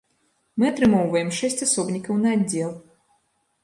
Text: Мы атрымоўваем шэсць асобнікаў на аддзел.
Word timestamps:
Мы 0.61 0.65
атрымоўваем 0.71 1.29
шэсць 1.41 1.63
асобнікаў 1.69 2.21
на 2.27 2.37
аддзел. 2.39 2.77